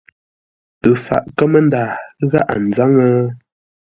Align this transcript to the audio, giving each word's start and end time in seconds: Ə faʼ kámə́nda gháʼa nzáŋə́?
Ə 0.87 0.89
faʼ 1.05 1.23
kámə́nda 1.37 1.81
gháʼa 2.31 2.55
nzáŋə́? 2.67 3.11